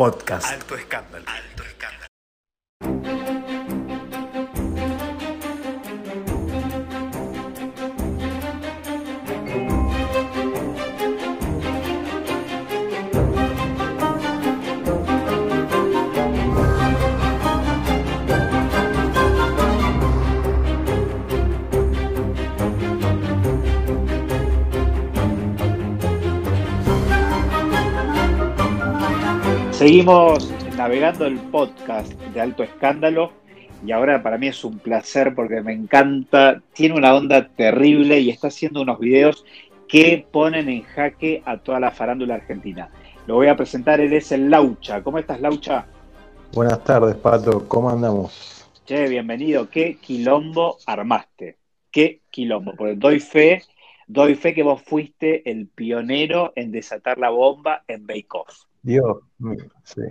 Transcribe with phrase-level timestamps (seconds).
[0.00, 0.50] Podcast.
[0.50, 1.26] Alto escándalo.
[29.80, 33.32] Seguimos navegando el podcast de Alto Escándalo
[33.82, 38.28] y ahora para mí es un placer porque me encanta, tiene una onda terrible y
[38.28, 39.42] está haciendo unos videos
[39.88, 42.90] que ponen en jaque a toda la farándula argentina.
[43.26, 45.02] Lo voy a presentar, él es el Laucha.
[45.02, 45.86] ¿Cómo estás, Laucha?
[46.52, 47.66] Buenas tardes, Pato.
[47.66, 48.68] ¿Cómo andamos?
[48.84, 49.70] Che, bienvenido.
[49.70, 51.56] ¿Qué quilombo armaste?
[51.90, 52.74] ¿Qué quilombo?
[52.76, 53.62] Porque doy fe,
[54.06, 58.66] doy fe que vos fuiste el pionero en desatar la bomba en Bake Off.
[58.82, 60.02] Dios mío, sí.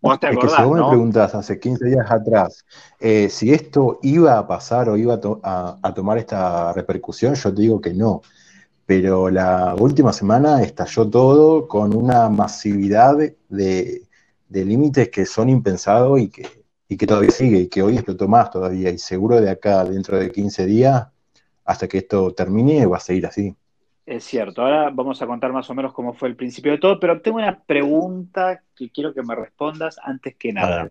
[0.00, 0.84] Vos te Es que si vos ¿no?
[0.84, 2.64] me preguntás hace 15 días atrás
[3.00, 7.34] eh, si esto iba a pasar o iba a, to- a- a tomar esta repercusión,
[7.34, 8.22] yo te digo que no.
[8.86, 13.16] Pero la última semana estalló todo con una masividad
[13.48, 14.08] de,
[14.48, 18.28] de límites que son impensados y que, y que todavía sigue y que hoy explotó
[18.28, 18.90] más todavía.
[18.90, 21.08] Y seguro de acá, dentro de 15 días,
[21.66, 23.56] hasta que esto termine, va a seguir así.
[24.08, 26.98] Es cierto, ahora vamos a contar más o menos cómo fue el principio de todo,
[26.98, 30.90] pero tengo una pregunta que quiero que me respondas antes que nada.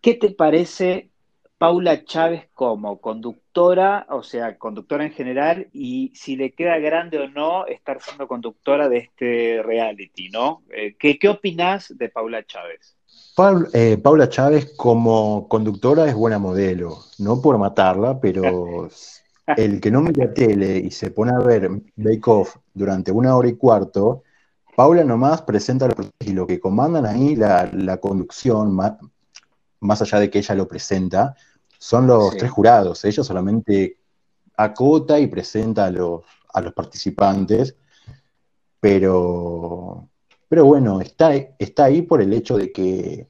[0.00, 1.10] ¿Qué te parece
[1.58, 7.28] Paula Chávez como conductora, o sea, conductora en general, y si le queda grande o
[7.28, 10.64] no estar siendo conductora de este reality, ¿no?
[10.76, 12.96] Eh, ¿qué, qué opinás de Paula Chávez?
[13.36, 18.88] Paul- eh, Paula Chávez como conductora es buena modelo, no por matarla, pero
[19.56, 23.48] el que no mira tele y se pone a ver Bake Off durante una hora
[23.48, 24.22] y cuarto,
[24.76, 28.98] Paula nomás presenta los y lo que comandan ahí la, la conducción, ma-
[29.80, 31.34] más, allá de que ella lo presenta,
[31.78, 32.38] son los Sí.
[32.38, 33.04] tres jurados.
[33.04, 33.98] Ella solamente
[34.56, 36.22] acota y presenta a los,
[36.54, 37.76] a los participantes,
[38.80, 40.08] pero,
[40.48, 43.28] pero bueno, está, está ahí por el hecho de que,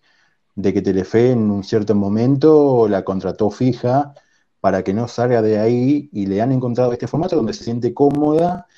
[0.54, 4.14] de que Telefe en un cierto momento la contrató fija
[4.62, 7.92] para que no salga de ahí y le han encontrado este formato donde se siente
[7.92, 8.68] cómoda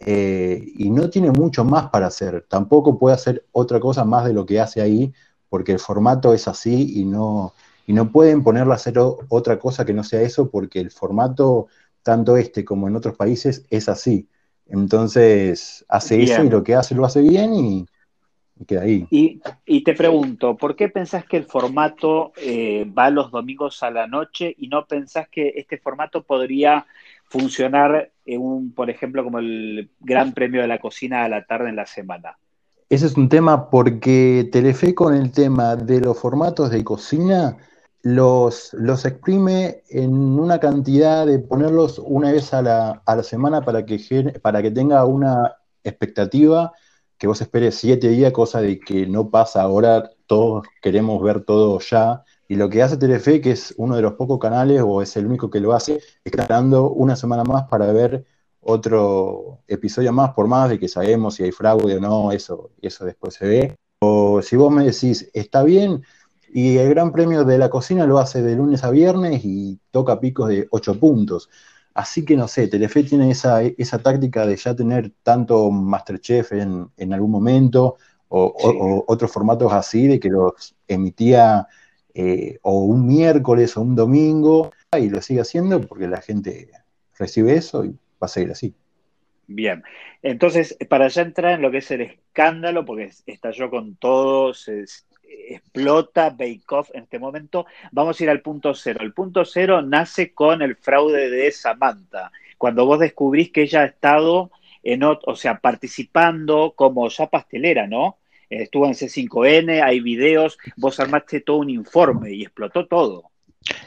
[0.00, 2.44] eh, y no tiene mucho más para hacer.
[2.48, 5.14] Tampoco puede hacer otra cosa más de lo que hace ahí
[5.48, 7.54] porque el formato es así y no,
[7.86, 11.68] y no pueden ponerla a hacer otra cosa que no sea eso porque el formato,
[12.02, 14.28] tanto este como en otros países, es así.
[14.66, 17.86] Entonces hace eso y lo que hace lo hace bien y
[18.66, 19.06] queda ahí.
[19.10, 23.90] Y, y te pregunto, ¿por qué pensás que el formato eh, va los domingos a
[23.90, 26.86] la noche y no pensás que este formato podría
[27.28, 31.68] funcionar en un, por ejemplo, como el Gran Premio de la Cocina a la tarde
[31.68, 32.38] en la semana?
[32.88, 37.58] Ese es un tema porque Telefe con el tema de los formatos de cocina
[38.02, 43.60] los, los exprime en una cantidad de ponerlos una vez a la, a la semana
[43.60, 43.98] para que,
[44.40, 46.72] para que tenga una expectativa
[47.18, 51.80] que vos esperes siete días, cosa de que no pasa ahora, todos queremos ver todo
[51.80, 52.24] ya.
[52.46, 55.26] Y lo que hace Telefe, que es uno de los pocos canales, o es el
[55.26, 58.24] único que lo hace, está una semana más para ver
[58.60, 63.04] otro episodio más, por más de que sabemos si hay fraude o no, eso, eso
[63.04, 63.76] después se ve.
[64.00, 66.02] O si vos me decís, está bien,
[66.52, 70.20] y el Gran Premio de la Cocina lo hace de lunes a viernes y toca
[70.20, 71.50] picos de 8 puntos.
[72.02, 76.88] Así que no sé, Telefe tiene esa, esa táctica de ya tener tanto Masterchef en,
[76.96, 77.96] en algún momento,
[78.28, 78.66] o, Sí.
[78.68, 81.66] o- o otros formatos así, de que los emitía
[82.14, 86.70] eh, o un miércoles o un domingo, y lo sigue haciendo porque la gente
[87.18, 88.74] recibe eso y va a seguir así.
[89.50, 89.82] Bien,
[90.22, 94.84] entonces, para ya entrar en lo que es el escándalo, porque estalló con todo, se
[95.28, 96.62] explota Bake
[96.94, 99.00] en este momento, vamos a ir al punto cero.
[99.02, 103.86] El punto cero nace con el fraude de Samantha, cuando vos descubrís que ella ha
[103.86, 104.50] estado
[104.82, 108.16] en, o sea, participando como ya pastelera, ¿no?
[108.48, 113.24] Estuvo en C5N, hay videos, vos armaste todo un informe y explotó todo.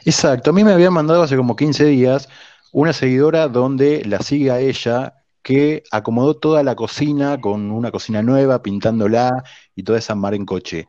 [0.04, 2.28] Exacto, a mí me habían mandado hace como 15 días
[2.72, 8.22] una seguidora donde la sigue a ella que acomodó toda la cocina con una cocina
[8.22, 9.42] nueva, pintándola
[9.74, 10.88] y toda esa mar en coche.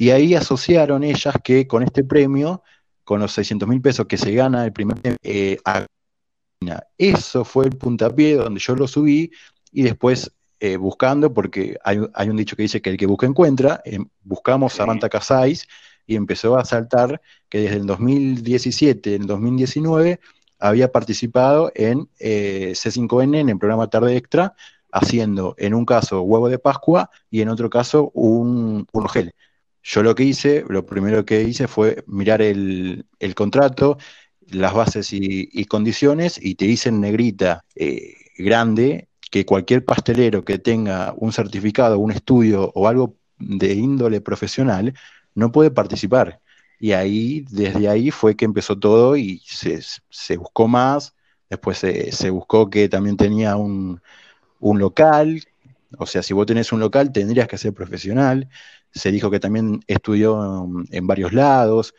[0.00, 2.62] Y ahí asociaron ellas que con este premio,
[3.04, 5.84] con los 600 mil pesos que se gana el primer premio, eh, a-
[6.96, 9.30] eso fue el puntapié donde yo lo subí
[9.72, 13.26] y después eh, buscando, porque hay, hay un dicho que dice que el que busca
[13.26, 15.66] encuentra, eh, buscamos a Samantha Casais
[16.06, 17.20] y empezó a saltar
[17.50, 20.18] que desde el 2017, en el 2019,
[20.58, 24.54] había participado en eh, C5N, en el programa Tarde Extra,
[24.92, 29.32] haciendo en un caso huevo de Pascua y en otro caso un, un gel.
[29.82, 33.98] Yo lo que hice, lo primero que hice fue mirar el, contrato,
[34.48, 40.58] las bases y, condiciones y te hice en negrita eh, grande que cualquier pastelero que
[40.58, 44.94] tenga un certificado, un estudio o algo de índole profesional
[45.34, 46.40] no puede participar.
[46.78, 51.14] Y ahí, desde ahí fue que empezó todo y se, buscó más,
[51.48, 54.00] después se, se, buscó que también tenía un,
[54.60, 55.42] un local,
[55.98, 58.48] o sea, si vos tenés un local tendrías que ser profesional,
[58.92, 61.94] se dijo que también estudió en varios lados,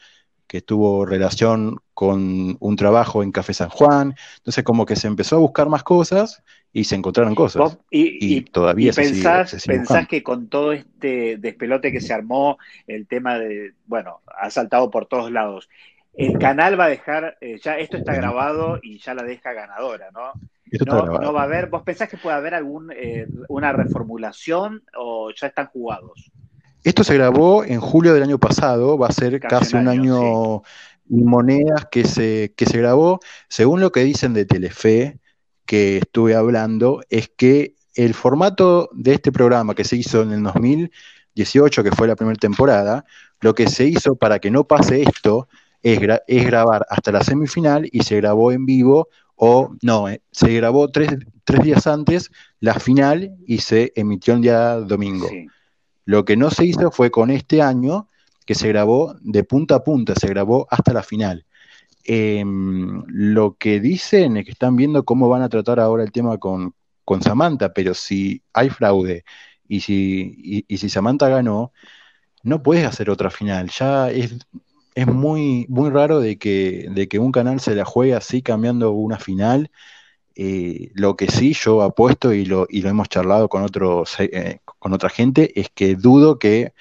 [0.51, 5.37] que tuvo relación con un trabajo en Café San Juan, entonces como que se empezó
[5.37, 6.43] a buscar más cosas
[6.73, 7.77] y se encontraron cosas.
[7.89, 13.75] y, todavía pensás, pensás que con todo este despelote que se armó, el tema de,
[13.85, 15.69] bueno, ha saltado por todos lados.
[16.13, 20.11] El canal va a dejar, eh, ya esto está grabado y ya la deja ganadora,
[20.11, 20.33] ¿no?
[20.85, 25.47] No, va a haber, ¿vos pensás que puede haber algún, eh, una reformulación o ya
[25.47, 26.29] están jugados?
[26.83, 30.63] Esto se grabó en julio del año pasado, va a ser casi, un año,
[31.07, 33.19] y monedas que se, que se grabó.
[33.49, 35.19] Según lo que dicen de Telefe,
[35.65, 40.43] que estuve hablando, es que el formato de este programa que se hizo en el
[40.43, 43.05] 2018, que fue la primera temporada,
[43.41, 45.47] lo que se hizo para que no pase esto
[45.83, 50.53] es, es grabar hasta la semifinal y se grabó en vivo o no, eh, se
[50.53, 51.09] grabó tres,
[51.63, 55.27] días antes la final y se emitió el día domingo.
[56.05, 58.09] Lo que no se hizo fue con este año,
[58.45, 61.45] que se grabó de punta a punta, se grabó hasta la final.
[62.03, 66.37] Em, lo que dicen es que están viendo cómo van a tratar ahora el tema
[66.37, 66.73] con,
[67.05, 69.23] con Samantha, pero si hay fraude
[69.67, 71.71] y si, y, si Samantha ganó,
[72.43, 73.69] no puedes hacer otra final.
[73.69, 74.35] Ya es,
[74.95, 78.91] es muy, muy raro de que, de que un canal se la juegue así cambiando
[78.91, 79.71] una final.
[80.43, 84.57] Eh, lo que sí yo apuesto y lo, y lo hemos charlado con, otros, eh,
[84.79, 86.73] con otra gente es que dudo que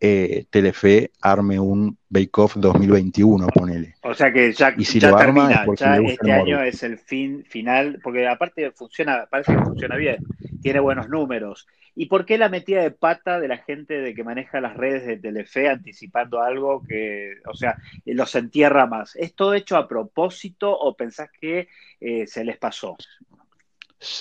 [0.00, 3.94] eh, Telefe arme un Bake Off 2021, ponele.
[4.02, 7.44] O sea que ya, y si ya lo termina, ya este año es el fin
[7.48, 10.16] final, porque aparte funciona, parece que funciona bien,
[10.64, 11.66] tiene buenos números.
[11.94, 15.06] ¿Y por qué la metida de pata de la gente de que maneja las redes
[15.06, 17.76] de Telefe anticipando algo que, o sea,
[18.06, 19.14] los entierra más?
[19.14, 21.68] ¿Es todo hecho a propósito o pensás que
[22.00, 22.96] eh, se les pasó?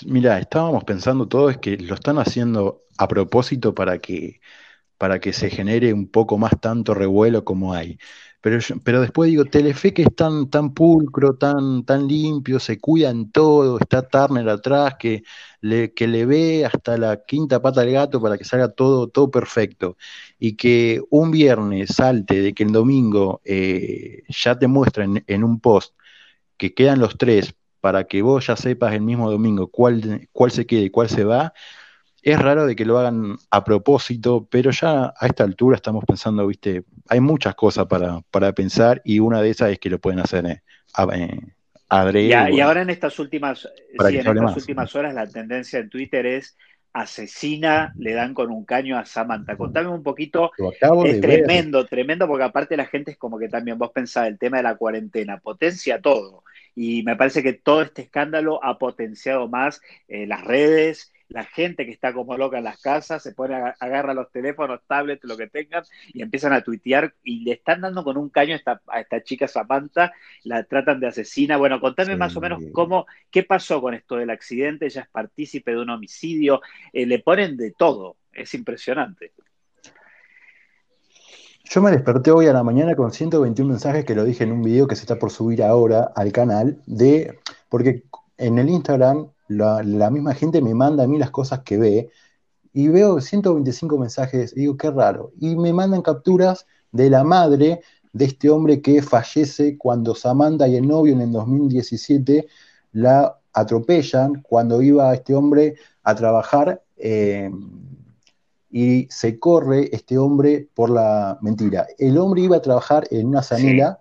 [0.06, 4.42] Mira, estábamos pensando todo es que lo están haciendo a propósito para que,
[4.98, 7.98] para que se genere un poco más tanto revuelo como hay.
[8.42, 13.10] Pero, pero después digo, Telefe que es tan, tan pulcro, tan, tan limpio, se cuida
[13.10, 15.24] en todo, está Turner atrás, que
[15.62, 19.31] le, que le ve hasta la quinta pata al gato para que salga todo, todo
[19.31, 19.98] perfecto.
[20.40, 25.60] Y que un viernes salte de que el domingo eh, ya te muestren en un
[25.62, 25.96] post
[26.57, 30.66] que quedan los tres para que vos ya sepas el mismo domingo cuál, cuál se
[30.66, 31.54] queda y cuál se va,
[32.24, 36.48] es raro de que lo hagan a propósito, pero ya a esta altura estamos pensando,
[36.48, 40.20] viste, hay muchas cosas para, para pensar y una de esas es que lo pueden
[40.20, 40.62] hacer eh,
[41.14, 41.38] eh
[42.16, 46.58] y, ahora en estas últimas, en estas últimas horas la tendencia en Twitter es
[46.92, 49.58] asesina, le dan con un caño a Samantha.
[49.58, 50.52] Contame un poquito.
[51.06, 54.58] Es tremendo, tremendo, porque aparte la gente es como que también vos pensás el tema
[54.58, 56.44] de la cuarentena, potencia todo.
[56.75, 61.86] Y me parece que todo este escándalo ha potenciado más eh, las redes, la gente
[61.86, 65.48] que está como loca en las casas, se pone, agarra los teléfonos, tablets, lo que
[65.48, 65.84] tengan,
[66.14, 69.24] y empiezan a tuitear y le están dando con un caño a esta, a esta
[69.24, 70.13] chica Samantha,
[70.44, 71.58] la tratan de asesina.
[71.58, 75.72] Bueno, contame más o menos cómo, qué pasó con esto del accidente, ella es partícipe
[75.72, 76.62] de un homicidio,
[76.92, 79.32] eh, le ponen de todo, es impresionante.
[81.65, 84.62] Yo me desperté hoy a la mañana con 121 mensajes que lo dije en un
[84.62, 87.39] video que se está por subir ahora al canal de
[87.70, 88.03] porque
[88.38, 92.10] en el Instagram la, misma gente me manda a mí las cosas que ve
[92.74, 95.31] y veo 125 mensajes y digo, qué raro.
[95.39, 97.81] Y me mandan capturas de la madre
[98.13, 102.48] de este hombre que fallece cuando Samantha y el novio en el 2017
[102.93, 107.51] la atropellan cuando iba este hombre a trabajar eh,
[108.72, 111.88] y se corre este hombre por la mentira.
[111.98, 114.00] El hombre iba a trabajar en una zanela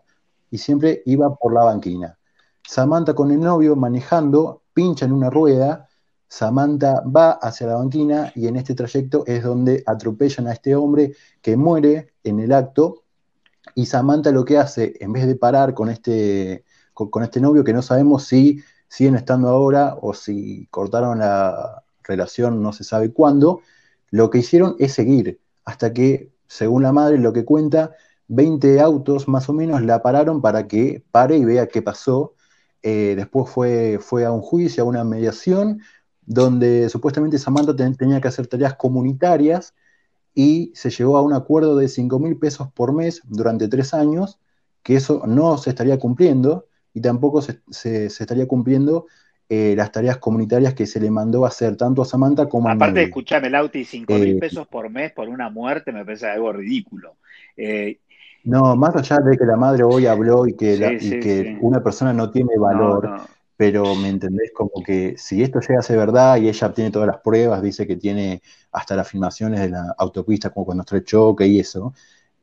[0.51, 2.19] y siempre iba por la banquina.
[2.67, 5.89] Samantha con el novio manejando pincha en una rueda,
[6.29, 11.13] Samantha va hacia la banquina y en este trayecto es donde atropellan a este hombre
[11.43, 13.05] que muere en el acto.
[13.75, 16.65] Y Samantha lo que hace, en vez de parar con este,
[16.95, 22.63] con, este novio que no sabemos si siguen estando ahora o si cortaron la relación
[22.63, 23.61] no se sabe cuándo,
[24.11, 27.95] lo que hicieron es seguir hasta que, según la madre, lo que cuenta,
[28.29, 32.35] 20 autos más o menos la pararon para que pare y vea qué pasó
[32.83, 35.81] eh, después fue, fue a un juicio, a una mediación,
[36.25, 39.75] donde supuestamente Samantha tenía que hacer tareas comunitarias
[40.35, 44.39] y se llegó a un acuerdo de 5 mil pesos por mes durante tres años,
[44.83, 47.61] que eso no se estaría cumpliendo y tampoco se,
[48.07, 49.07] estaría cumpliendo
[49.49, 52.73] eh, las tareas comunitarias que se le mandó a hacer tanto a Samantha como a
[52.73, 56.53] Aparte, escuchame, Lauti, 5 mil eh, pesos por mes por una muerte me parece algo
[56.53, 57.17] ridículo.
[57.57, 57.99] Eh,
[58.45, 62.31] no, más allá de que la madre hoy habló y que, que una persona no
[62.31, 63.23] tiene valor,
[63.57, 67.07] pero me entendés como que si esto llega a ser verdad y ella tiene todas
[67.07, 71.05] las pruebas, dice que tiene hasta las filmaciones de la autopista, como cuando está el
[71.05, 71.95] choque y eso,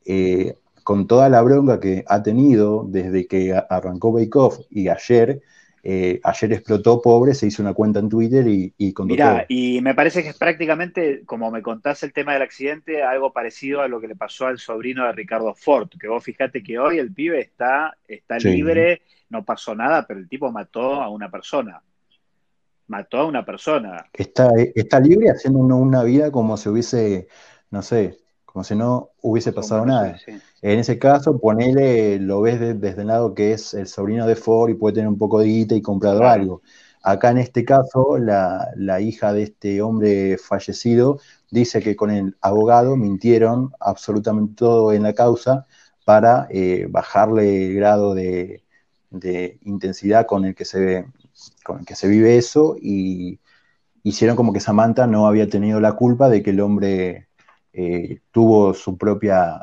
[0.04, 5.42] eh, con toda la bronca que ha tenido desde que arrancó Bake Off y ayer,
[5.82, 9.94] eh, ayer explotó pobre, se hizo una cuenta en Twitter y, y Mirá, y me
[9.94, 14.00] parece que es prácticamente, como me contás el tema del accidente, algo parecido a lo
[14.00, 17.40] que le pasó al sobrino de Ricardo Ford, que vos fijate que hoy el pibe
[17.40, 21.82] está, está libre no pasó nada, pero el tipo mató a una persona.
[22.88, 24.06] Mató a una persona.
[24.12, 27.28] Está, está libre haciendo una vida como si hubiese,
[27.70, 28.18] no sé,
[28.52, 30.18] como si no hubiese pasado nada.
[30.62, 34.70] En ese caso, ponele, lo ves desde el lado que es el sobrino de Ford
[34.70, 36.62] y puede tener un poco de guita y comprado algo.
[37.02, 42.36] Acá en este caso, la, la, hija de este hombre fallecido dice que con el
[42.42, 45.66] abogado mintieron absolutamente todo en la causa
[46.04, 48.64] para eh, bajarle el grado de,
[49.10, 51.06] de intensidad con el que se ve,
[51.64, 53.40] con el que se vive eso y
[54.02, 57.29] hicieron como que Samantha no había tenido la culpa de que el hombre
[57.72, 59.58] eh, tuvo su propia,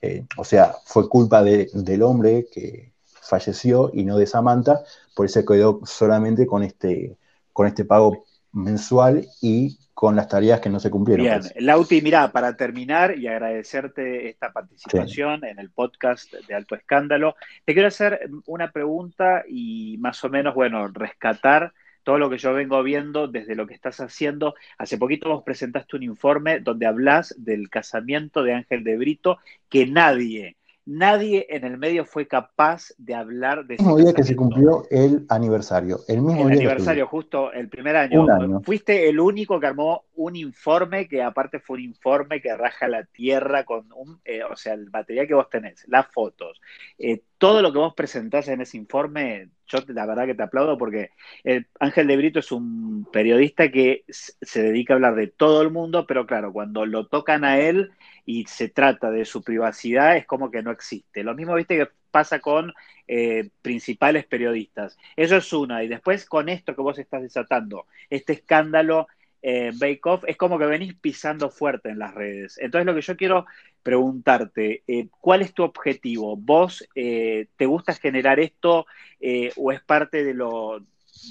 [0.00, 4.80] eh, o sea, fue culpa del hombre que falleció y no de Samantha,
[5.14, 7.16] por eso quedó solamente con este,
[7.52, 11.26] con este pago mensual y con las tareas que no se cumplieron.
[11.26, 11.52] Bien, pues.
[11.56, 17.36] Lauti, mira, para terminar y agradecerte esta participación en el podcast de Alto Escándalo,
[17.66, 22.52] te quiero hacer una pregunta y más o menos, bueno, rescatar todo lo que yo
[22.52, 24.54] vengo viendo desde lo que estás haciendo.
[24.78, 29.38] Hace poquito vos presentaste un informe donde hablas del casamiento de Ángel de Brito,
[29.68, 34.24] que nadie, nadie en el medio fue capaz de hablar de El mismo día que
[34.24, 36.00] se cumplió el aniversario.
[36.08, 38.26] El mismo el aniversario, justo el primer año.
[38.62, 43.04] Fuiste el único que armó un informe que aparte fue un informe que raja la
[43.04, 46.60] tierra con un, eh, o sea, el material que vos tenés, las fotos,
[46.98, 50.76] eh, todo lo que vos presentás en ese informe, yo la verdad que te aplaudo
[50.76, 51.12] porque
[51.42, 55.70] el Ángel de Brito es un periodista que se dedica a hablar de todo el
[55.70, 57.90] mundo, pero claro, cuando lo tocan a él
[58.26, 61.24] y se trata de su privacidad, es como que no existe.
[61.24, 62.74] Lo mismo, viste, que pasa con
[63.08, 64.98] eh, principales periodistas.
[65.16, 65.82] Eso es una.
[65.82, 69.06] Y después con esto que vos estás desatando, este escándalo
[69.42, 72.58] eh, Bake es como que venís pisando fuerte en las redes.
[72.58, 73.46] Entonces lo que yo quiero
[73.82, 76.36] preguntarte, eh, ¿cuál es tu objetivo?
[76.36, 78.86] ¿Vos eh, te gusta generar esto
[79.20, 80.80] eh, o es parte de lo,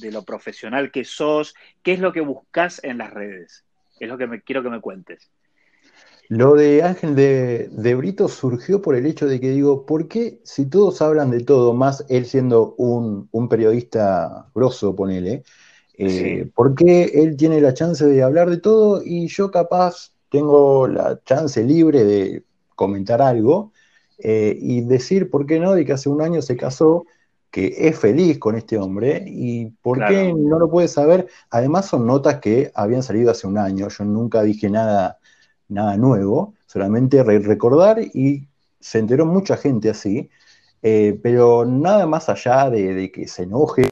[0.01, 1.53] de lo profesional que sos?
[1.83, 3.63] ¿Qué es lo que buscas en las redes?
[3.99, 5.29] Es lo que me, quiero que me cuentes.
[6.29, 10.39] Lo de Ángel de, de, Brito surgió por el hecho de que digo, ¿por qué
[10.43, 15.43] si todos hablan de todo, más él siendo un, un periodista grosso, ponele,
[16.01, 20.87] eh, ¿Por qué él tiene la chance de hablar de todo y yo capaz tengo
[20.87, 23.73] la chance libre de comentar algo
[24.17, 25.73] eh, y decir, ¿por qué no?
[25.73, 27.05] De que hace un año se casó,
[27.51, 31.27] que es feliz con este hombre y ¿por qué no lo puede saber?
[31.49, 35.19] Además son notas que habían salido hace un año, yo nunca dije nada,
[35.67, 38.47] nada nuevo, solamente recordar y
[38.79, 40.29] se enteró mucha gente así,
[40.81, 43.89] eh, pero nada más allá de que se enoje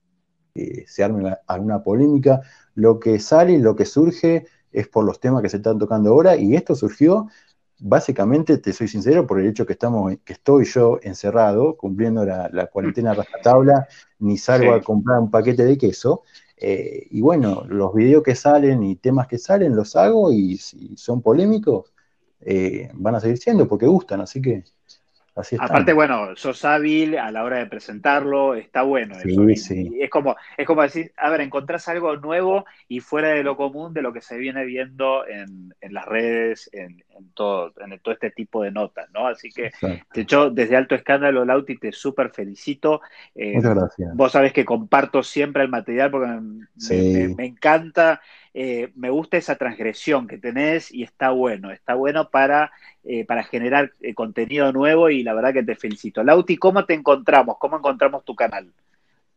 [0.88, 2.42] se arme alguna polémica.
[2.76, 6.36] Lo que sale, lo que surge es por los temas que se están tocando ahora
[6.36, 7.28] y esto surgió
[7.80, 12.68] básicamente, te soy sincero, por el hecho que, estamos, que estoy yo encerrado, cumpliendo la,
[12.68, 13.88] cuarentena tabla,
[14.20, 16.24] ni salgo a comprar un paquete de queso.
[16.58, 20.98] Eh, y bueno, los videos que salen y temas que salen los hago y si
[20.98, 21.94] son polémicos,
[22.42, 24.64] eh, van a seguir siendo porque gustan, así que
[25.60, 29.48] Aparte, bueno, sos hábil a la hora de presentarlo, está bueno eso.
[29.48, 33.94] Es como, es como decir, a ver, encontrás algo nuevo y fuera de lo común
[33.94, 37.03] de lo que se viene viendo en, las redes, en,
[37.34, 39.28] todo, en todo este tipo de notas, ¿no?
[39.28, 43.02] Así que, de hecho, desde Alto Escándalo, Lauti, te súper felicito.
[43.36, 44.16] Eh, Muchas gracias.
[44.16, 48.22] Vos sabés que comparto siempre el material porque me encanta
[48.60, 52.72] eh, me gusta esa transgresión que tenés y está bueno, está bueno para,
[53.04, 56.24] eh, para generar contenido nuevo y la verdad que te felicito.
[56.24, 57.58] Lauti, ¿cómo te encontramos?
[57.60, 58.72] ¿Cómo encontramos tu canal?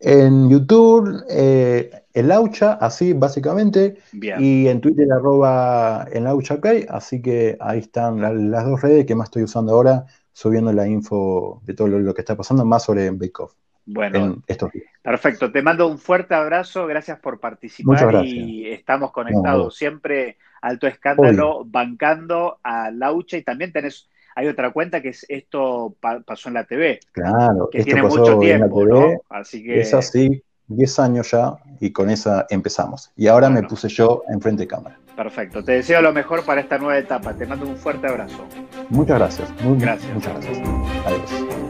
[0.00, 7.80] En YouTube, el Laucha, así básicamente, y en Twitter arroba en Laucha así que ahí
[7.80, 12.14] están las dos redes que más estoy usando ahora, subiendo la info de todo lo,
[12.14, 13.54] que está pasando, más sobre Bake Off.
[13.84, 14.86] Bueno, en estos días.
[15.02, 15.50] perfecto.
[15.50, 16.86] Te mando un fuerte abrazo.
[16.86, 18.34] Gracias por Muchas participar gracias.
[18.34, 19.70] y estamos conectados No.
[19.70, 20.38] siempre.
[20.62, 26.20] Alto escándalo, bancando a Laucha y también tenés, hay otra cuenta que es esto pa-
[26.20, 29.20] pasó en la TV, Claro, que esto tiene pasó mucho en la tiempo, TV, ¿no?
[29.28, 33.10] Así que es así, 10 años ya, y con esa empezamos.
[33.16, 34.96] Y ahora me puse yo enfrente de cámara.
[35.16, 35.62] perfecto.
[35.64, 37.34] Te deseo lo mejor para esta nueva etapa.
[37.34, 38.46] Te mando un fuerte abrazo.
[38.88, 39.52] Muchas gracias.
[39.62, 40.14] Muy, Gracias.
[40.14, 40.58] Muchas gracias.
[41.06, 41.69] Adiós.